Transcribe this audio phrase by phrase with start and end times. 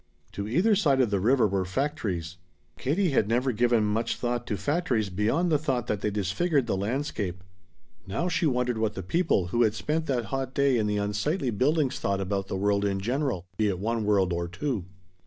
[0.31, 2.37] To either side of the river were factories.
[2.75, 6.75] Katie had never given much thought to factories beyond the thought that they disfigured the
[6.75, 7.43] landscape.
[8.07, 11.51] Now she wondered what the people who had spent that hot day in the unsightly
[11.51, 14.85] buildings thought about the world in general be it one world or two.